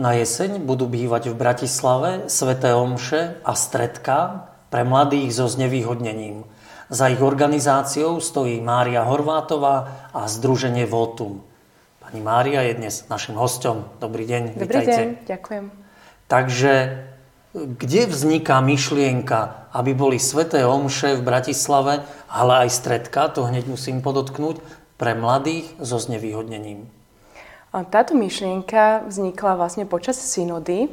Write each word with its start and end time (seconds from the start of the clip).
Na 0.00 0.16
jeseň 0.16 0.64
budú 0.64 0.88
bývať 0.88 1.28
v 1.28 1.36
Bratislave 1.36 2.32
sveté 2.32 2.72
omše 2.72 3.36
a 3.44 3.52
stredka 3.52 4.48
pre 4.72 4.80
mladých 4.80 5.36
so 5.36 5.44
znevýhodnením. 5.44 6.48
Za 6.88 7.12
ich 7.12 7.20
organizáciou 7.20 8.16
stojí 8.16 8.64
Mária 8.64 9.04
Horvátová 9.04 10.08
a 10.16 10.24
Združenie 10.24 10.88
Votum. 10.88 11.44
Pani 12.00 12.24
Mária 12.24 12.64
je 12.64 12.80
dnes 12.80 13.04
našim 13.12 13.36
hostom. 13.36 13.92
Dobrý 14.00 14.24
deň, 14.24 14.56
Dobrý 14.56 14.64
vítajte. 14.64 14.88
deň, 14.96 15.08
ďakujem. 15.28 15.64
Takže 16.32 16.72
kde 17.52 18.00
vzniká 18.08 18.64
myšlienka, 18.64 19.68
aby 19.76 19.92
boli 19.92 20.16
sveté 20.16 20.64
omše 20.64 21.20
v 21.20 21.28
Bratislave, 21.28 22.08
ale 22.32 22.64
aj 22.64 22.72
stredka, 22.72 23.28
to 23.28 23.44
hneď 23.44 23.68
musím 23.68 24.00
podotknúť, 24.00 24.64
pre 24.96 25.12
mladých 25.12 25.76
so 25.76 26.00
znevýhodnením? 26.00 26.88
Táto 27.70 28.18
myšlienka 28.18 29.06
vznikla 29.06 29.54
vlastne 29.54 29.86
počas 29.86 30.18
synody, 30.18 30.90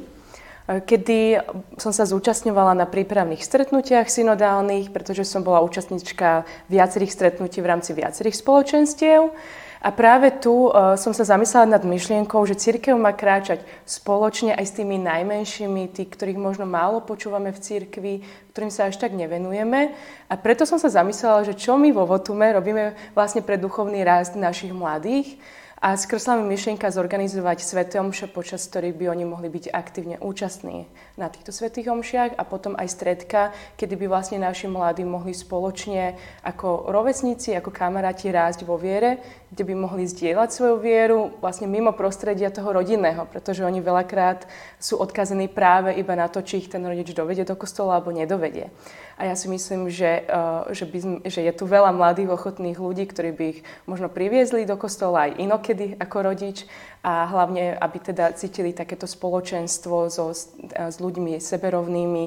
kedy 0.70 1.42
som 1.82 1.90
sa 1.90 2.06
zúčastňovala 2.06 2.78
na 2.78 2.86
prípravných 2.86 3.42
stretnutiach 3.42 4.06
synodálnych, 4.06 4.94
pretože 4.94 5.26
som 5.26 5.42
bola 5.42 5.66
účastníčka 5.66 6.46
viacerých 6.70 7.10
stretnutí 7.10 7.66
v 7.66 7.70
rámci 7.74 7.98
viacerých 7.98 8.38
spoločenstiev. 8.38 9.34
A 9.78 9.90
práve 9.94 10.34
tu 10.38 10.70
uh, 10.70 10.98
som 10.98 11.14
sa 11.14 11.22
zamyslela 11.22 11.78
nad 11.78 11.86
myšlienkou, 11.86 12.42
že 12.50 12.58
církev 12.58 12.98
má 12.98 13.14
kráčať 13.14 13.62
spoločne 13.86 14.58
aj 14.58 14.66
s 14.66 14.76
tými 14.78 14.98
najmenšími, 14.98 15.94
tí, 15.94 16.10
ktorých 16.10 16.38
možno 16.38 16.66
málo 16.66 17.06
počúvame 17.06 17.54
v 17.54 17.62
církvi, 17.62 18.14
ktorým 18.54 18.74
sa 18.74 18.90
až 18.90 18.98
tak 18.98 19.14
nevenujeme. 19.14 19.94
A 20.30 20.34
preto 20.34 20.66
som 20.66 20.82
sa 20.82 20.90
zamyslela, 20.90 21.46
že 21.46 21.54
čo 21.54 21.78
my 21.78 21.94
vo 21.94 22.10
Votume 22.10 22.50
robíme 22.58 22.98
vlastne 23.14 23.46
pre 23.46 23.62
duchovný 23.62 24.02
rast 24.02 24.34
našich 24.34 24.74
mladých 24.74 25.38
a 25.78 25.94
skrsla 25.94 26.42
mi 26.42 26.58
myšlienka 26.58 26.90
zorganizovať 26.90 27.62
sveté 27.62 28.02
omše, 28.02 28.26
počas 28.26 28.66
ktorých 28.66 28.98
by 28.98 29.06
oni 29.14 29.26
mohli 29.30 29.46
byť 29.46 29.70
aktívne 29.70 30.18
účastní 30.18 30.90
na 31.22 31.30
týchto 31.30 31.54
svetých 31.54 31.94
omšiach 31.94 32.34
a 32.34 32.44
potom 32.50 32.74
aj 32.74 32.90
stredka, 32.90 33.54
kedy 33.78 33.94
by 33.94 34.06
vlastne 34.10 34.42
naši 34.42 34.66
mladí 34.66 35.06
mohli 35.06 35.38
spoločne 35.38 36.18
ako 36.42 36.90
rovesníci, 36.90 37.54
ako 37.54 37.70
kamaráti 37.70 38.34
rásť 38.34 38.66
vo 38.66 38.74
viere, 38.82 39.22
kde 39.54 39.64
by 39.70 39.74
mohli 39.78 40.10
zdieľať 40.10 40.50
svoju 40.50 40.76
vieru 40.82 41.20
vlastne 41.46 41.70
mimo 41.70 41.94
prostredia 41.94 42.50
toho 42.50 42.74
rodinného, 42.74 43.30
pretože 43.30 43.62
oni 43.62 43.78
veľakrát 43.78 44.50
sú 44.82 44.98
odkazení 44.98 45.46
práve 45.46 45.94
iba 45.94 46.18
na 46.18 46.26
to, 46.26 46.42
či 46.42 46.66
ich 46.66 46.74
ten 46.74 46.82
rodič 46.82 47.14
dovedie 47.14 47.46
do 47.46 47.54
kostola 47.54 48.02
alebo 48.02 48.10
nedovedie. 48.10 48.74
A 49.18 49.26
ja 49.26 49.34
si 49.34 49.50
myslím, 49.50 49.90
že, 49.90 50.30
uh, 50.30 50.70
že, 50.70 50.86
by, 50.86 51.26
že 51.26 51.42
je 51.42 51.54
tu 51.54 51.66
veľa 51.66 51.90
mladých, 51.90 52.38
ochotných 52.38 52.78
ľudí, 52.78 53.10
ktorí 53.10 53.34
by 53.34 53.46
ich 53.50 53.60
možno 53.90 54.14
priviezli 54.14 54.62
do 54.62 54.78
kostola 54.78 55.26
aj 55.26 55.42
inokedy 55.42 55.67
ako 55.98 56.18
rodič 56.22 56.70
a 57.04 57.26
hlavne, 57.28 57.76
aby 57.76 57.98
teda 58.00 58.32
cítili 58.38 58.72
takéto 58.72 59.10
spoločenstvo 59.10 60.12
so, 60.12 60.32
s 60.76 60.96
ľuďmi 61.00 61.42
seberovnými, 61.42 62.24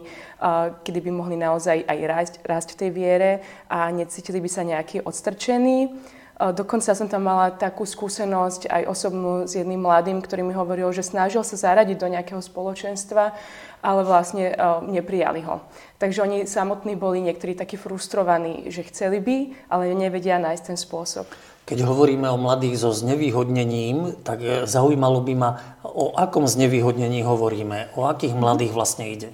kedy 0.82 0.98
by 1.04 1.10
mohli 1.14 1.36
naozaj 1.38 1.84
aj 1.86 1.98
rásť, 2.08 2.34
rásť 2.44 2.68
v 2.74 2.78
tej 2.80 2.90
viere 2.90 3.30
a 3.70 3.88
necítili 3.94 4.42
by 4.42 4.50
sa 4.50 4.66
nejaký 4.66 5.04
odstrčení. 5.04 5.94
Dokonca 6.40 6.96
som 6.96 7.04
tam 7.04 7.28
mala 7.28 7.52
takú 7.52 7.84
skúsenosť 7.84 8.72
aj 8.72 8.82
osobnú 8.88 9.44
s 9.44 9.60
jedným 9.60 9.84
mladým, 9.84 10.24
ktorý 10.24 10.40
mi 10.40 10.56
hovoril, 10.56 10.88
že 10.88 11.04
snažil 11.04 11.44
sa 11.44 11.60
zaradiť 11.60 12.00
do 12.00 12.08
nejakého 12.08 12.40
spoločenstva, 12.40 13.36
ale 13.84 14.00
vlastne 14.08 14.56
neprijali 14.88 15.44
ho. 15.44 15.60
Takže 16.00 16.24
oni 16.24 16.38
samotní 16.48 16.96
boli 16.96 17.20
niektorí 17.20 17.52
takí 17.52 17.76
frustrovaní, 17.76 18.72
že 18.72 18.88
chceli 18.88 19.20
by, 19.20 19.36
ale 19.68 19.92
nevedia 19.92 20.40
nájsť 20.40 20.64
ten 20.64 20.78
spôsob. 20.80 21.28
Keď 21.68 21.84
hovoríme 21.84 22.24
o 22.32 22.40
mladých 22.40 22.82
so 22.82 22.90
znevýhodnením, 22.90 24.24
tak 24.26 24.42
e, 24.42 24.66
zaujímalo 24.66 25.22
by 25.22 25.34
ma, 25.38 25.50
o 25.86 26.10
akom 26.18 26.48
znevýhodnení 26.48 27.22
hovoríme, 27.22 27.94
o 27.94 28.10
akých 28.10 28.34
mladých 28.34 28.74
vlastne 28.74 29.06
ide. 29.06 29.30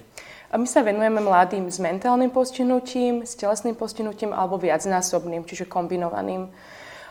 A 0.53 0.61
my 0.61 0.69
sa 0.69 0.85
venujeme 0.85 1.17
mladým 1.17 1.65
s 1.71 1.81
mentálnym 1.81 2.29
postihnutím, 2.29 3.25
s 3.25 3.33
telesným 3.33 3.73
postihnutím 3.73 4.37
alebo 4.37 4.61
viacnásobným, 4.61 5.49
čiže 5.49 5.65
kombinovaným. 5.65 6.51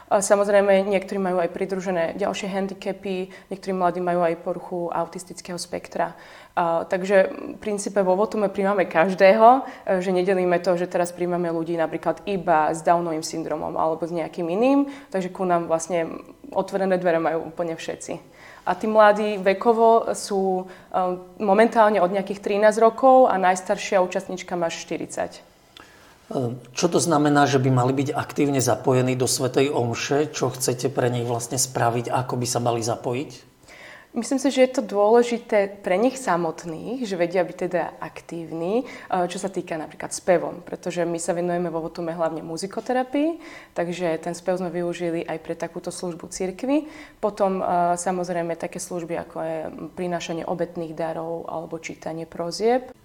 Samozrejme, 0.07 0.87
niektorí 0.87 1.19
majú 1.19 1.43
aj 1.43 1.51
pridružené 1.51 2.15
ďalšie 2.15 2.47
handicapy, 2.47 3.35
niektorí 3.51 3.73
mladí 3.75 3.99
majú 3.99 4.23
aj 4.23 4.39
poruchu 4.39 4.87
autistického 4.95 5.59
spektra. 5.59 6.15
Takže 6.87 7.17
v 7.29 7.59
princípe 7.61 8.01
vo 8.01 8.17
Votume 8.17 8.49
príjmame 8.49 8.89
každého, 8.89 9.61
e, 9.85 10.01
že 10.01 10.09
nedelíme 10.09 10.57
to, 10.65 10.73
že 10.81 10.89
teraz 10.89 11.13
príjmame 11.13 11.53
ľudí 11.53 11.77
napríklad 11.77 12.25
iba 12.25 12.73
s 12.73 12.81
Downovým 12.81 13.21
syndromom 13.21 13.77
alebo 13.77 14.09
s 14.09 14.17
nejakým 14.17 14.49
iným, 14.49 14.89
takže 15.13 15.29
ku 15.29 15.45
nám 15.45 15.69
vlastne 15.69 16.09
otvorené 16.57 16.97
dvere 16.97 17.21
majú 17.21 17.53
úplne 17.53 17.77
všetci. 17.77 18.17
A 18.65 18.73
tí 18.73 18.89
mladí 18.89 19.37
vekovo 19.37 20.17
sú 20.17 20.65
e, 20.65 20.97
momentálne 21.45 22.01
od 22.01 22.09
nejakých 22.09 22.41
13 22.41 22.81
rokov 22.81 23.29
a 23.29 23.37
najstaršia 23.37 24.01
účastníčka 24.01 24.57
má 24.57 24.73
40. 24.73 25.56
Čo 26.75 26.87
to 26.91 26.99
znamená, 26.99 27.47
že 27.47 27.63
by 27.63 27.71
mali 27.71 27.93
byť 27.95 28.11
aktívne 28.11 28.59
zapojení 28.59 29.15
do 29.15 29.31
Svetej 29.31 29.71
Omše? 29.71 30.35
Čo 30.35 30.51
chcete 30.51 30.91
pre 30.91 31.07
nich 31.07 31.23
vlastne 31.23 31.55
spraviť? 31.55 32.11
Ako 32.11 32.35
by 32.35 32.47
sa 32.51 32.59
mali 32.59 32.83
zapojiť? 32.83 33.57
Myslím 34.17 34.41
si, 34.41 34.49
že 34.49 34.65
je 34.65 34.81
to 34.81 34.97
dôležité 34.97 35.69
pre 35.85 36.01
nich 36.01 36.17
samotných, 36.17 37.05
že 37.05 37.21
vedia 37.21 37.45
byť 37.45 37.57
teda 37.69 38.01
aktívni, 38.01 38.89
eh, 38.89 39.29
čo 39.29 39.37
sa 39.37 39.53
týka 39.53 39.77
napríklad 39.77 40.09
spevom, 40.09 40.65
pretože 40.65 41.05
my 41.05 41.21
sa 41.21 41.37
venujeme 41.37 41.69
vo 41.69 41.85
Votume 41.85 42.17
hlavne 42.17 42.41
muzikoterapii, 42.41 43.37
takže 43.77 44.17
ten 44.17 44.33
spev 44.33 44.57
sme 44.57 44.73
využili 44.73 45.21
aj 45.21 45.37
pre 45.45 45.53
takúto 45.53 45.93
službu 45.93 46.33
cirkvy. 46.33 46.89
Potom 47.21 47.61
eh, 47.61 47.67
samozrejme 48.01 48.57
také 48.57 48.81
služby, 48.81 49.15
ako 49.21 49.37
je 49.45 49.59
prinášanie 49.95 50.49
obetných 50.49 50.97
darov 50.97 51.45
alebo 51.45 51.77
čítanie 51.77 52.25
prozieb. 52.25 52.97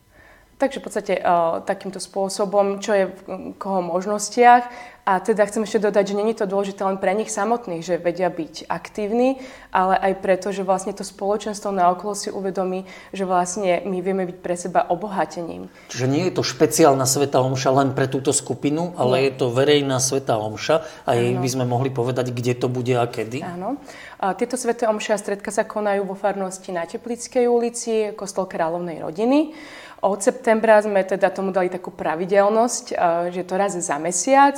Takže 0.62 0.78
v 0.78 0.86
podstate 0.86 1.14
uh, 1.18 1.66
takýmto 1.66 1.98
spôsobom, 1.98 2.78
čo 2.78 2.94
je 2.94 3.06
v 3.10 3.58
koho 3.58 3.82
možnostiach. 3.82 4.70
A 5.02 5.18
teda 5.18 5.50
chcem 5.50 5.66
ešte 5.66 5.82
dodať, 5.82 6.14
že 6.14 6.20
není 6.22 6.38
to 6.38 6.46
dôležité 6.46 6.86
len 6.86 7.02
pre 7.02 7.18
nich 7.18 7.34
samotných, 7.34 7.82
že 7.82 7.98
vedia 7.98 8.30
byť 8.30 8.70
aktívni, 8.70 9.42
ale 9.74 9.98
aj 9.98 10.22
preto, 10.22 10.54
že 10.54 10.62
vlastne 10.62 10.94
to 10.94 11.02
spoločenstvo 11.02 11.74
na 11.74 11.90
okolo 11.90 12.14
si 12.14 12.30
uvedomí, 12.30 12.86
že 13.10 13.26
vlastne 13.26 13.82
my 13.82 13.98
vieme 13.98 14.30
byť 14.30 14.38
pre 14.38 14.54
seba 14.54 14.86
obohatením. 14.86 15.74
Čiže 15.90 16.06
nie 16.06 16.30
je 16.30 16.38
to 16.38 16.46
špeciálna 16.46 17.10
Sveta 17.10 17.42
Omša 17.42 17.74
len 17.82 17.98
pre 17.98 18.06
túto 18.06 18.30
skupinu, 18.30 18.94
ale 18.94 19.26
nie. 19.26 19.34
je 19.34 19.42
to 19.42 19.50
verejná 19.50 19.98
Sveta 19.98 20.38
Omša 20.38 21.10
a 21.10 21.18
jej 21.18 21.34
by 21.34 21.50
sme 21.50 21.66
mohli 21.66 21.90
povedať, 21.90 22.30
kde 22.30 22.54
to 22.62 22.70
bude 22.70 22.94
a 22.94 23.10
kedy. 23.10 23.42
Áno. 23.42 23.82
Tieto 24.38 24.54
Sveté 24.54 24.86
Omša 24.86 25.18
a 25.18 25.22
stredka 25.22 25.50
sa 25.50 25.66
konajú 25.66 26.06
vo 26.06 26.14
farnosti 26.14 26.70
na 26.70 26.86
Teplickej 26.86 27.50
ulici, 27.50 28.14
kostol 28.14 28.46
Kráľovnej 28.46 29.02
rodiny. 29.02 29.58
Od 30.02 30.18
septembra 30.18 30.82
sme 30.82 31.06
teda 31.06 31.30
tomu 31.30 31.54
dali 31.54 31.70
takú 31.70 31.94
pravidelnosť, 31.94 32.86
že 33.30 33.46
to 33.46 33.54
raz 33.54 33.78
za 33.78 34.02
mesiac. 34.02 34.58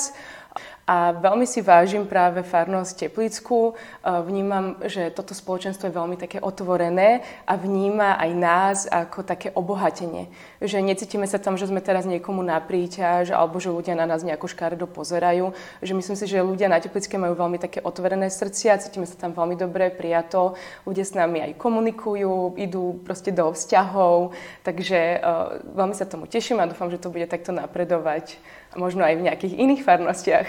A 0.84 1.16
veľmi 1.16 1.48
si 1.48 1.64
vážim 1.64 2.04
práve 2.04 2.44
farnosť 2.44 3.08
Teplickú. 3.08 3.72
Vnímam, 4.04 4.76
že 4.84 5.16
toto 5.16 5.32
spoločenstvo 5.32 5.88
je 5.88 5.96
veľmi 5.96 6.20
také 6.20 6.44
otvorené 6.44 7.24
a 7.48 7.56
vníma 7.56 8.20
aj 8.20 8.32
nás 8.36 8.78
ako 8.92 9.24
také 9.24 9.48
obohatenie. 9.56 10.28
Že 10.60 10.84
necítime 10.84 11.24
sa 11.24 11.40
tam, 11.40 11.56
že 11.56 11.72
sme 11.72 11.80
teraz 11.80 12.04
niekomu 12.04 12.44
na 12.44 12.60
príťaž 12.60 13.32
alebo 13.32 13.64
že 13.64 13.72
ľudia 13.72 13.96
na 13.96 14.04
nás 14.04 14.28
nejako 14.28 14.52
škaredo 14.52 14.84
pozerajú. 14.92 15.56
Že 15.80 15.94
myslím 16.04 16.18
si, 16.20 16.26
že 16.28 16.44
ľudia 16.44 16.68
na 16.68 16.84
Teplické 16.84 17.16
majú 17.16 17.40
veľmi 17.40 17.64
také 17.64 17.80
otvorené 17.80 18.28
srdcia, 18.28 18.84
cítime 18.84 19.08
sa 19.08 19.16
tam 19.16 19.32
veľmi 19.32 19.56
dobre, 19.56 19.88
prijato. 19.88 20.60
Ľudia 20.84 21.08
s 21.08 21.16
nami 21.16 21.48
aj 21.48 21.64
komunikujú, 21.64 22.60
idú 22.60 23.00
proste 23.08 23.32
do 23.32 23.56
vzťahov. 23.56 24.36
Takže 24.68 25.24
uh, 25.24 25.64
veľmi 25.64 25.96
sa 25.96 26.04
tomu 26.04 26.28
teším 26.28 26.60
a 26.60 26.68
dúfam, 26.68 26.92
že 26.92 27.00
to 27.00 27.08
bude 27.08 27.32
takto 27.32 27.56
napredovať 27.56 28.36
možno 28.76 29.06
aj 29.06 29.16
v 29.18 29.26
nejakých 29.30 29.54
iných 29.58 29.82
farnostiach. 29.86 30.48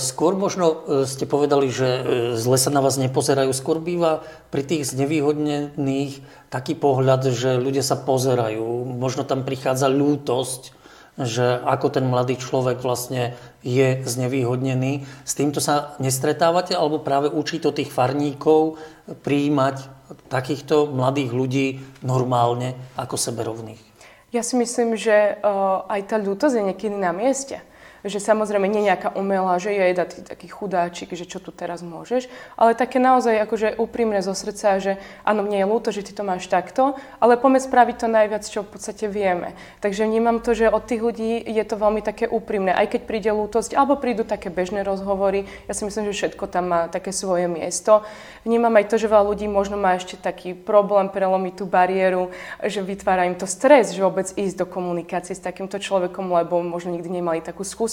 Skôr 0.00 0.34
možno 0.34 0.66
e, 0.66 0.76
ste 1.04 1.28
povedali, 1.28 1.68
že 1.70 1.88
e, 1.88 2.00
zle 2.34 2.58
sa 2.58 2.72
na 2.72 2.82
vás 2.82 2.98
nepozerajú. 2.98 3.50
Skôr 3.54 3.78
býva 3.78 4.26
pri 4.50 4.64
tých 4.64 4.90
znevýhodnených 4.92 6.20
taký 6.48 6.74
pohľad, 6.74 7.30
že 7.30 7.60
ľudia 7.60 7.84
sa 7.84 8.00
pozerajú. 8.00 8.84
Možno 8.88 9.22
tam 9.28 9.44
prichádza 9.44 9.86
ľútosť, 9.86 10.78
že 11.18 11.58
ako 11.66 11.86
ten 11.90 12.06
mladý 12.06 12.38
človek 12.38 12.78
vlastne 12.78 13.34
je 13.66 14.02
znevýhodnený. 14.06 15.02
S 15.26 15.32
týmto 15.34 15.58
sa 15.58 15.98
nestretávate, 15.98 16.78
alebo 16.78 17.02
práve 17.02 17.26
učí 17.26 17.58
to 17.58 17.74
tých 17.74 17.90
farníkov 17.90 18.78
prijímať 19.26 19.98
takýchto 20.30 20.88
mladých 20.88 21.30
ľudí 21.34 21.66
normálne 22.06 22.78
ako 22.94 23.18
seberovných? 23.18 23.82
Ja 24.28 24.44
si 24.44 24.60
myslím, 24.60 24.92
že 24.92 25.40
uh, 25.40 25.88
aj 25.88 26.12
tá 26.12 26.16
ľútosť 26.20 26.60
je 26.60 26.66
niekedy 26.72 26.96
na 27.00 27.16
mieste. 27.16 27.64
Že 28.06 28.22
samozrejme 28.22 28.70
nie 28.70 28.86
nejaká 28.86 29.10
umelá, 29.18 29.58
že 29.58 29.74
je 29.74 29.90
ty 30.06 30.22
taký 30.22 30.46
chudáčik, 30.46 31.10
že 31.10 31.26
čo 31.26 31.42
tu 31.42 31.50
teraz 31.50 31.82
môžeš, 31.82 32.30
ale 32.54 32.78
také 32.78 33.02
naozaj 33.02 33.42
akože 33.42 33.74
úprimne 33.74 34.22
zo 34.22 34.30
srdca, 34.38 34.78
že 34.78 35.02
áno, 35.26 35.42
mne 35.42 35.58
je 35.58 35.66
ľúto, 35.66 35.90
že 35.90 36.06
ty 36.06 36.14
to 36.14 36.22
máš 36.22 36.46
takto, 36.46 36.94
ale 37.18 37.34
poďme 37.34 37.58
spraviť 37.58 37.96
to 37.98 38.06
najviac, 38.06 38.44
čo 38.46 38.62
v 38.62 38.70
podstate 38.70 39.10
vieme. 39.10 39.58
Takže 39.82 40.06
vnímam 40.06 40.38
to, 40.38 40.54
že 40.54 40.70
od 40.70 40.86
tých 40.86 41.02
ľudí 41.02 41.42
je 41.42 41.64
to 41.66 41.74
veľmi 41.74 41.98
také 41.98 42.30
úprimné, 42.30 42.70
aj 42.70 42.94
keď 42.94 43.00
príde 43.02 43.30
lútosť, 43.34 43.74
alebo 43.74 43.98
prídu 43.98 44.22
také 44.22 44.46
bežné 44.46 44.86
rozhovory, 44.86 45.50
ja 45.66 45.74
si 45.74 45.82
myslím, 45.82 46.06
že 46.06 46.14
všetko 46.14 46.46
tam 46.46 46.70
má 46.70 46.80
také 46.86 47.10
svoje 47.10 47.50
miesto. 47.50 48.06
Vnímam 48.46 48.78
aj 48.78 48.94
to, 48.94 48.96
že 49.02 49.10
veľa 49.10 49.26
ľudí 49.26 49.50
možno 49.50 49.74
má 49.74 49.98
ešte 49.98 50.14
taký 50.14 50.54
problém 50.54 51.10
prelomiť 51.10 51.54
tú 51.58 51.64
bariéru, 51.66 52.30
že 52.62 52.78
vytvára 52.78 53.26
im 53.26 53.34
to 53.34 53.50
stres, 53.50 53.90
že 53.90 54.06
vôbec 54.06 54.30
ísť 54.38 54.62
do 54.62 54.66
komunikácie 54.70 55.34
s 55.34 55.42
takýmto 55.42 55.82
človekom, 55.82 56.30
lebo 56.30 56.62
možno 56.62 56.94
nikdy 56.94 57.18
nemali 57.18 57.42
takú 57.42 57.66
skúsenosť 57.66 57.87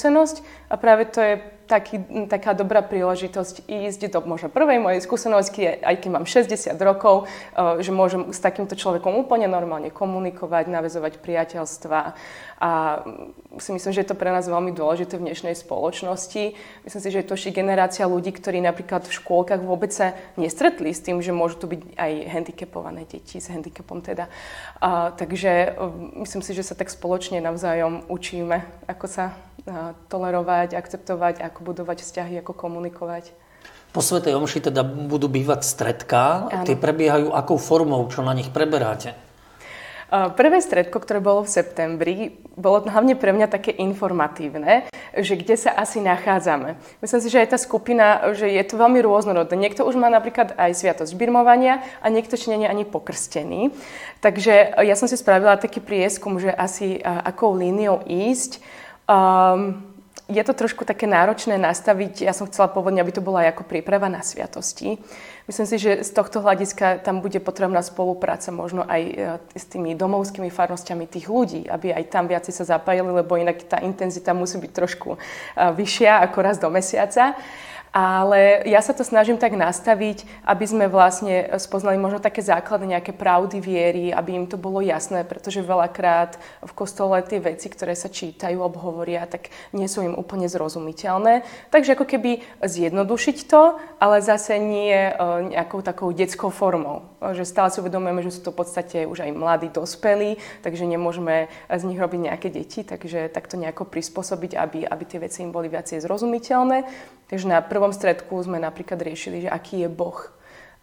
a 0.69 0.75
práve 0.77 1.07
to 1.07 1.23
je 1.23 1.33
taký, 1.65 1.97
taká 2.29 2.53
dobrá 2.53 2.85
príležitosť 2.85 3.65
ísť 3.65 4.13
do 4.13 4.19
možno 4.23 4.53
prvej 4.53 4.77
mojej 4.77 5.01
skúsenosti, 5.01 5.65
aj 5.81 5.95
keď 5.97 6.09
mám 6.13 6.25
60 6.29 6.77
rokov, 6.81 7.25
eh, 7.25 7.81
že 7.81 7.89
môžem 7.89 8.29
s 8.29 8.39
takýmto 8.39 8.77
človekom 8.77 9.17
úplne 9.17 9.49
normálne 9.49 9.89
komunikovať, 9.89 10.69
navezovať 10.69 11.19
priateľstva 11.19 11.99
a 12.55 12.71
si 13.59 13.69
myslím, 13.75 13.91
že 13.91 14.01
je 14.05 14.09
to 14.15 14.19
pre 14.19 14.31
nás 14.31 14.47
veľmi 14.47 14.71
dôležité 14.71 15.19
v 15.19 15.27
dnešnej 15.27 15.59
spoločnosti. 15.59 16.55
Myslím 16.87 17.01
si, 17.03 17.11
že 17.11 17.19
je 17.19 17.27
to 17.27 17.35
ešte 17.35 17.51
generácia 17.51 18.07
ľudí, 18.07 18.31
ktorí 18.31 18.63
napríklad 18.63 19.03
v 19.03 19.11
škôlkach 19.11 19.59
vôbec 19.59 19.91
sa 19.91 20.15
nestretli 20.39 20.95
s 20.95 21.03
tým, 21.03 21.19
že 21.19 21.35
môžu 21.35 21.59
tu 21.59 21.65
byť 21.67 21.81
aj 21.99 22.11
handicapované 22.31 23.03
deti 23.03 23.43
s 23.43 23.51
handicapom 23.51 23.99
teda. 23.99 24.31
A, 24.79 25.11
takže 25.17 25.51
eh, 25.51 25.75
myslím 26.21 26.45
si, 26.45 26.51
že 26.53 26.63
sa 26.63 26.77
tak 26.77 26.93
spoločne 26.93 27.41
navzájom 27.41 28.07
učíme, 28.07 28.63
ako 28.87 29.05
sa 29.09 29.35
tolerovať, 30.13 30.77
akceptovať, 30.77 31.41
ako 31.41 31.59
budovať 31.65 32.05
vzťahy, 32.05 32.37
ako 32.39 32.53
komunikovať. 32.53 33.33
Po 33.89 34.03
Svetej 34.03 34.37
Omši 34.37 34.69
teda 34.69 34.85
budú 34.85 35.25
bývať 35.25 35.65
stredká. 35.65 36.51
Áno. 36.51 36.65
Tie 36.69 36.77
prebiehajú 36.77 37.33
akou 37.33 37.57
formou? 37.57 38.05
Čo 38.11 38.21
na 38.21 38.35
nich 38.37 38.53
preberáte? 38.53 39.17
Prvé 40.37 40.61
stredko, 40.61 41.01
ktoré 41.01 41.17
bolo 41.17 41.41
v 41.43 41.49
septembri, 41.49 42.15
bolo 42.53 42.85
hlavne 42.85 43.17
pre 43.17 43.33
mňa 43.33 43.49
také 43.49 43.73
informatívne, 43.73 44.85
že 45.17 45.33
kde 45.33 45.57
sa 45.57 45.73
asi 45.73 45.97
nachádzame. 45.97 46.77
Myslím 47.01 47.21
si, 47.25 47.27
že 47.33 47.41
aj 47.41 47.57
tá 47.57 47.59
skupina, 47.59 48.21
že 48.37 48.45
je 48.45 48.63
to 48.63 48.77
veľmi 48.77 49.01
rôznorodné. 49.01 49.57
Niekto 49.57 49.81
už 49.81 49.97
má 49.97 50.13
napríklad 50.13 50.53
aj 50.55 50.77
sviatosť 50.77 51.17
birmovania 51.17 51.81
a 52.05 52.07
niekto 52.13 52.37
či 52.37 52.53
nie 52.53 52.63
je 52.63 52.71
ani 52.71 52.85
pokrstený. 52.85 53.73
Takže 54.21 54.77
ja 54.85 54.95
som 54.95 55.09
si 55.09 55.17
spravila 55.17 55.57
taký 55.57 55.81
prieskum, 55.81 56.37
že 56.37 56.53
asi 56.53 57.01
akou 57.01 57.57
líniou 57.57 58.05
ísť. 58.05 58.61
Um, 59.05 59.95
je 60.25 60.41
to 60.41 60.57
trošku 60.57 60.89
také 60.89 61.05
náročné 61.05 61.61
nastaviť. 61.61 62.25
Ja 62.25 62.33
som 62.33 62.49
chcela 62.49 62.65
pôvodne, 62.65 62.97
aby 62.97 63.13
to 63.13 63.21
bola 63.21 63.45
ako 63.45 63.61
príprava 63.61 64.09
na 64.09 64.25
sviatosti. 64.25 64.97
Myslím 65.45 65.67
si, 65.69 65.77
že 65.77 66.01
z 66.01 66.09
tohto 66.09 66.41
hľadiska 66.41 67.05
tam 67.05 67.21
bude 67.21 67.37
potrebná 67.37 67.85
spolupráca 67.85 68.49
možno 68.49 68.81
aj 68.81 69.01
e, 69.05 69.13
s 69.53 69.69
tými 69.69 69.93
domovskými 69.93 70.49
farnosťami 70.49 71.05
tých 71.05 71.29
ľudí, 71.29 71.69
aby 71.69 71.93
aj 71.93 72.09
tam 72.09 72.25
viaci 72.25 72.49
sa 72.49 72.65
zapájali, 72.65 73.21
lebo 73.21 73.37
inak 73.37 73.69
tá 73.69 73.77
intenzita 73.85 74.33
musí 74.33 74.57
byť 74.57 74.71
trošku 74.73 75.13
e, 75.13 75.17
vyššia 75.53 76.25
ako 76.25 76.37
raz 76.41 76.57
do 76.57 76.73
mesiaca. 76.73 77.37
Ale 77.95 78.67
ja 78.67 78.83
sa 78.83 78.91
to 78.91 79.07
snažím 79.07 79.39
tak 79.39 79.55
nastaviť, 79.55 80.27
aby 80.43 80.65
sme 80.67 80.91
vlastne 80.91 81.47
spoznali 81.55 81.95
možno 81.95 82.19
také 82.19 82.43
základy, 82.43 82.91
nejaké 82.91 83.15
pravdy 83.15 83.63
viery, 83.63 84.11
aby 84.11 84.35
im 84.35 84.51
to 84.51 84.59
bolo 84.59 84.83
jasné, 84.83 85.23
pretože 85.23 85.63
veľakrát 85.63 86.35
v 86.59 86.71
kostole 86.75 87.15
tie 87.23 87.39
veci, 87.39 87.71
ktoré 87.71 87.95
sa 87.95 88.11
čítajú 88.11 88.59
alebo 88.59 88.83
tak 89.31 89.47
nie 89.71 89.87
sú 89.87 90.03
im 90.03 90.11
úplne 90.11 90.51
zrozumiteľné. 90.51 91.47
Takže 91.71 91.95
ako 91.95 92.03
keby 92.03 92.43
zjednodušiť 92.59 93.37
to, 93.47 93.79
ale 94.03 94.19
zase 94.19 94.59
nie 94.59 94.91
e, 94.91 95.11
nejakou 95.55 95.79
takou 95.79 96.11
detskou 96.11 96.51
formou. 96.51 97.07
Že 97.23 97.47
stále 97.47 97.71
si 97.71 97.79
uvedomujeme, 97.79 98.19
že 98.27 98.35
sú 98.35 98.43
to 98.43 98.51
v 98.51 98.59
podstate 98.59 99.07
už 99.07 99.23
aj 99.23 99.31
mladí 99.31 99.71
dospelí, 99.71 100.35
takže 100.67 100.83
nemôžeme 100.83 101.47
z 101.71 101.83
nich 101.87 101.95
robiť 101.95 102.19
nejaké 102.27 102.51
deti, 102.51 102.83
takže 102.83 103.31
takto 103.31 103.55
nejako 103.55 103.87
prispôsobiť, 103.87 104.59
aby, 104.59 104.83
aby 104.83 105.03
tie 105.07 105.23
veci 105.23 105.47
im 105.47 105.55
boli 105.55 105.71
viacej 105.71 106.03
zrozumiteľné. 106.03 106.83
Takže 107.35 107.51
na 107.51 107.59
prvom 107.59 107.91
stredku 107.91 108.39
sme 108.39 108.63
napríklad 108.63 108.95
riešili, 108.95 109.43
že 109.43 109.51
aký 109.51 109.83
je 109.83 109.91
Boh. 109.91 110.15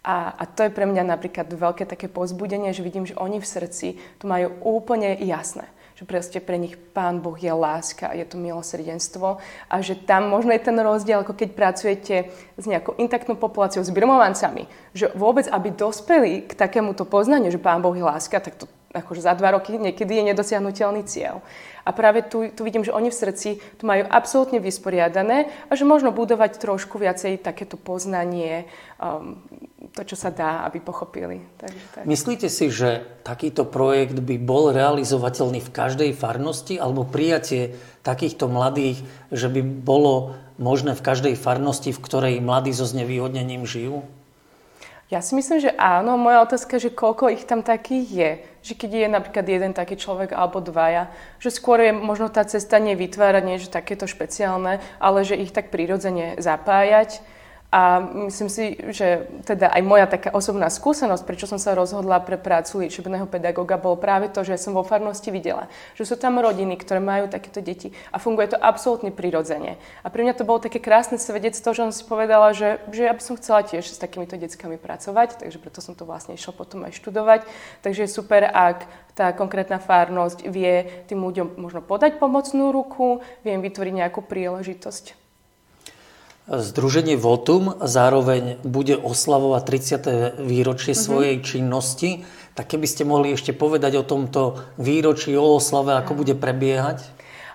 A, 0.05 0.37
a 0.37 0.45
to 0.45 0.61
je 0.61 0.69
pre 0.69 0.85
mňa 0.85 1.01
napríklad 1.01 1.49
veľké 1.49 1.89
také 1.89 2.05
pozbudenie, 2.05 2.69
že 2.77 2.85
vidím, 2.85 3.09
že 3.09 3.17
oni 3.17 3.41
v 3.41 3.49
srdci 3.57 3.97
to 4.21 4.29
majú 4.29 4.53
úplne 4.61 5.17
jasné. 5.17 5.65
Že 5.97 6.05
proste 6.05 6.37
pre 6.37 6.61
nich 6.61 6.77
Pán 6.77 7.25
Boh 7.25 7.33
je 7.33 7.49
láska, 7.49 8.13
je 8.13 8.21
to 8.21 8.37
milosrdenstvo 8.37 9.41
a 9.65 9.75
že 9.81 9.97
tam 9.97 10.29
možno 10.29 10.53
je 10.53 10.61
ten 10.61 10.77
rozdiel, 10.77 11.25
ako 11.25 11.33
keď 11.33 11.49
pracujete 11.57 12.29
s 12.53 12.65
nejakou 12.69 13.01
intaktnou 13.01 13.33
populáciou, 13.33 13.81
s 13.81 13.89
birmovancami, 13.89 14.69
že 14.93 15.09
vôbec, 15.17 15.49
aby 15.49 15.73
dospeli 15.73 16.45
k 16.45 16.53
takémuto 16.53 17.01
poznaniu, 17.01 17.49
že 17.49 17.57
Pán 17.57 17.81
Boh 17.81 17.97
je 17.97 18.05
láska, 18.05 18.37
tak 18.37 18.61
to 18.61 18.69
akože 18.93 19.25
za 19.25 19.33
dva 19.33 19.57
roky 19.57 19.75
niekedy 19.75 20.21
je 20.21 20.29
nedosiahnutelný 20.31 21.03
cieľ. 21.09 21.41
A 21.83 21.91
práve 21.91 22.23
tu, 22.23 22.47
tu 22.53 22.63
vidím, 22.63 22.85
že 22.85 22.95
oni 22.95 23.11
v 23.11 23.19
srdci 23.19 23.49
to 23.75 23.83
majú 23.83 24.07
absolútne 24.07 24.61
vysporiadané 24.63 25.51
a 25.67 25.71
že 25.75 25.83
možno 25.83 26.15
budovať 26.15 26.61
trošku 26.61 26.95
viacej 26.95 27.43
takéto 27.43 27.75
poznanie, 27.75 28.69
um, 29.01 29.41
to, 29.91 30.07
čo 30.07 30.15
sa 30.15 30.31
dá, 30.31 30.63
aby 30.63 30.79
pochopili. 30.79 31.43
Takže, 31.59 31.83
tak. 31.91 32.03
Myslíte 32.07 32.47
si, 32.47 32.71
že 32.71 33.03
takýto 33.27 33.67
projekt 33.67 34.15
by 34.15 34.39
bol 34.39 34.71
realizovateľný 34.71 35.59
v 35.59 35.73
každej 35.73 36.11
farnosti 36.15 36.79
alebo 36.79 37.03
prijatie 37.03 37.75
takýchto 38.05 38.47
mladých, 38.47 39.03
že 39.33 39.51
by 39.51 39.59
bolo 39.59 40.39
možné 40.55 40.95
v 40.95 41.03
každej 41.03 41.35
farnosti, 41.35 41.91
v 41.91 41.99
ktorej 41.99 42.35
mladí 42.39 42.71
so 42.71 42.87
znevýhodnením 42.87 43.67
žijú? 43.67 44.07
Ja 45.11 45.21
si 45.21 45.35
myslím, 45.37 45.61
že 45.61 45.75
áno. 45.77 46.17
Moja 46.17 46.41
otázka 46.41 46.79
je, 46.79 46.89
že 46.89 46.95
koľko 46.95 47.29
ich 47.29 47.45
tam 47.45 47.61
takých 47.61 48.07
je. 48.09 48.31
Že 48.63 48.73
keď 48.79 48.91
je 48.95 49.07
napríklad 49.11 49.45
jeden 49.45 49.75
taký 49.75 49.99
človek 49.99 50.31
alebo 50.31 50.63
dvaja, 50.63 51.11
že 51.43 51.51
skôr 51.51 51.83
je 51.83 51.91
možno 51.91 52.31
tá 52.31 52.47
cesta 52.47 52.79
nevytvárať 52.79 53.43
niečo 53.43 53.67
takéto 53.67 54.07
špeciálne, 54.07 54.79
ale 55.03 55.19
že 55.27 55.35
ich 55.35 55.51
tak 55.51 55.67
prirodzene 55.67 56.39
zapájať 56.39 57.19
a 57.73 58.05
myslím 58.29 58.53
si, 58.53 58.77
že 58.93 59.25
teda 59.49 59.73
aj 59.73 59.81
moja 59.81 60.05
taká 60.05 60.29
osobná 60.29 60.69
skúsenosť, 60.69 61.25
prečo 61.25 61.49
som 61.49 61.57
sa 61.57 61.73
rozhodla 61.73 62.21
pre 62.21 62.37
prácu 62.37 62.85
liečebného 62.85 63.25
pedagóga, 63.25 63.81
bol 63.81 63.97
práve 63.97 64.29
to, 64.29 64.45
že 64.45 64.61
som 64.61 64.77
vo 64.77 64.85
farnosti 64.85 65.33
videla, 65.33 65.65
že 65.97 66.05
sú 66.05 66.13
tam 66.13 66.37
rodiny, 66.37 66.77
ktoré 66.77 67.01
majú 67.01 67.25
takéto 67.33 67.65
deti 67.65 67.89
a 68.13 68.21
funguje 68.21 68.53
to 68.53 68.61
absolútne 68.61 69.09
prirodzene. 69.09 69.81
A 70.05 70.13
pre 70.13 70.21
mňa 70.21 70.37
to 70.37 70.45
bolo 70.45 70.61
také 70.61 70.77
krásne 70.77 71.17
svedectvo, 71.17 71.73
že 71.73 71.89
som 71.89 71.89
si 71.89 72.05
povedala, 72.05 72.53
že, 72.53 72.77
že 72.93 73.09
ja 73.09 73.13
by 73.17 73.21
som 73.25 73.41
chcela 73.41 73.65
tiež 73.65 73.89
s 73.89 73.97
takýmito 73.97 74.37
deckami 74.37 74.77
pracovať, 74.77 75.41
takže 75.41 75.57
preto 75.57 75.81
som 75.81 75.97
to 75.97 76.05
vlastne 76.05 76.37
išla 76.37 76.53
potom 76.53 76.85
aj 76.85 76.93
študovať. 76.93 77.41
Takže 77.81 78.05
je 78.05 78.13
super, 78.13 78.45
ak 78.53 78.85
tá 79.17 79.33
konkrétna 79.33 79.81
farnosť 79.81 80.45
vie 80.45 81.09
tým 81.09 81.25
ľuďom 81.25 81.57
možno 81.57 81.81
podať 81.81 82.21
pomocnú 82.21 82.69
ruku, 82.69 83.25
vie 83.41 83.57
im 83.57 83.65
vytvoriť 83.65 83.93
nejakú 83.97 84.21
príležitosť. 84.21 85.22
Združenie 86.43 87.15
Votum 87.15 87.79
zároveň 87.79 88.59
bude 88.67 88.99
oslavovať 88.99 89.61
30. 89.63 90.43
výročie 90.43 90.91
mm-hmm. 90.91 91.07
svojej 91.07 91.35
činnosti. 91.39 92.09
Tak 92.51 92.75
keby 92.75 92.83
ste 92.83 93.07
mohli 93.07 93.31
ešte 93.31 93.55
povedať 93.55 94.03
o 94.03 94.03
tomto 94.03 94.59
výročí, 94.75 95.31
o 95.39 95.55
oslave, 95.55 95.95
ako 95.95 96.19
bude 96.19 96.35
prebiehať? 96.35 96.99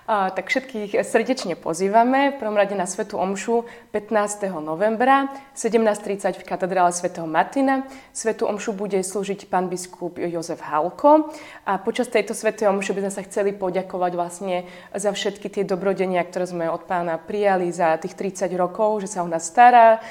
Tak 0.09 0.49
všetkých 0.49 1.05
srdečne 1.05 1.53
pozývame. 1.53 2.33
V 2.33 2.41
prvom 2.41 2.57
rade 2.57 2.73
na 2.73 2.89
Svetu 2.89 3.21
Omšu 3.21 3.69
15. 3.93 4.49
novembra 4.57 5.29
17.30 5.53 6.33
v 6.33 6.49
katedrále 6.49 6.89
svätého 6.89 7.29
Martina. 7.29 7.85
Svetu 8.09 8.49
Omšu 8.49 8.73
bude 8.73 8.97
slúžiť 9.05 9.45
pán 9.45 9.69
biskup 9.69 10.17
Jozef 10.17 10.65
Halko. 10.65 11.29
A 11.61 11.77
počas 11.77 12.09
tejto 12.09 12.33
Svetej 12.33 12.73
Omšu 12.73 12.97
by 12.97 13.05
sme 13.05 13.13
sa 13.13 13.21
chceli 13.21 13.53
poďakovať 13.53 14.11
vlastne 14.17 14.65
za 14.97 15.13
všetky 15.13 15.45
tie 15.45 15.61
dobrodenia, 15.61 16.25
ktoré 16.25 16.49
sme 16.49 16.65
od 16.73 16.89
pána 16.89 17.21
prijali 17.21 17.69
za 17.69 17.93
tých 18.01 18.17
30 18.17 18.49
rokov, 18.57 19.05
že 19.05 19.13
sa 19.13 19.21
o 19.21 19.29
nás 19.29 19.45
stará, 19.45 20.01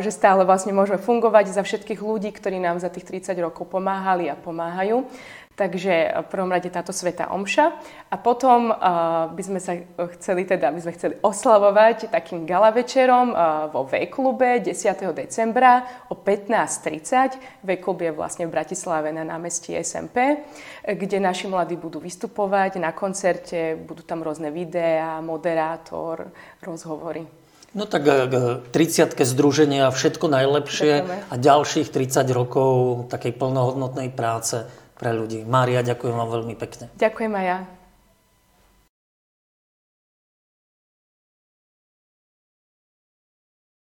že 0.00 0.16
stále 0.16 0.48
vlastne 0.48 0.72
môžeme 0.72 0.96
fungovať 0.96 1.52
za 1.52 1.60
všetkých 1.60 2.00
ľudí, 2.00 2.32
ktorí 2.32 2.56
nám 2.56 2.80
za 2.80 2.88
tých 2.88 3.04
30 3.04 3.36
rokov 3.44 3.68
pomáhali 3.68 4.32
a 4.32 4.34
pomáhajú. 4.40 5.04
Takže 5.56 6.12
v 6.12 6.26
prvom 6.28 6.52
rade 6.52 6.68
táto 6.68 6.92
sveta 6.92 7.32
omša. 7.32 7.72
A 8.12 8.20
potom 8.20 8.68
uh, 8.68 9.32
by 9.32 9.40
sme 9.42 9.56
sa 9.56 9.80
chceli, 10.20 10.44
teda 10.44 10.68
by 10.68 10.84
sme 10.84 10.92
chceli 10.92 11.14
oslavovať 11.24 12.12
takým 12.12 12.44
gala 12.44 12.68
večerom 12.76 13.32
uh, 13.32 13.72
vo 13.72 13.88
V-klube 13.88 14.60
10. 14.60 14.76
decembra 15.16 16.04
o 16.12 16.14
15.30. 16.14 17.64
V-klub 17.64 18.04
je 18.04 18.12
vlastne 18.12 18.44
v 18.44 18.52
Bratislave 18.52 19.08
na 19.16 19.24
námestí 19.24 19.72
SMP, 19.80 20.44
kde 20.84 21.24
naši 21.24 21.48
mladí 21.48 21.80
budú 21.80 22.04
vystupovať 22.04 22.76
na 22.76 22.92
koncerte, 22.92 23.80
budú 23.80 24.04
tam 24.04 24.20
rôzne 24.20 24.52
videá, 24.52 25.24
moderátor, 25.24 26.36
rozhovory. 26.60 27.24
No 27.72 27.88
tak 27.88 28.04
30 28.08 28.72
združenia, 29.24 29.88
všetko 29.88 30.28
najlepšie 30.28 30.92
Ďakujeme. 31.00 31.32
a 31.32 31.34
ďalších 31.36 31.88
30 31.92 32.28
rokov 32.36 32.72
takej 33.08 33.36
plnohodnotnej 33.36 34.12
práce 34.12 34.64
pre 34.96 35.12
ľudí. 35.12 35.44
Mária, 35.44 35.84
ďakujem 35.84 36.16
vám 36.16 36.30
veľmi 36.32 36.54
pekne. 36.56 36.88
Ďakujem 36.96 37.32
aj 37.36 37.44
ja. 37.44 37.58